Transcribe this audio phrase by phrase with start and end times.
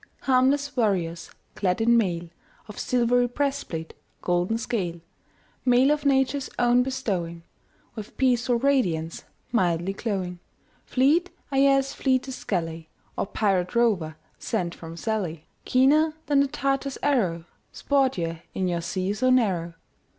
[0.21, 2.27] Harmless warriors, clad in mail
[2.67, 3.93] Of silver breastplate,
[4.23, 4.99] golden scale;
[5.63, 7.43] Mail of Nature's own bestowing,
[7.93, 10.39] With peaceful radiance, mildly glowing
[10.87, 16.47] Fleet are ye as fleetest galley Or pirate rover sent from Sallee; Keener than the
[16.47, 19.75] Tartar's arrow, Sport ye in your sea so narrow.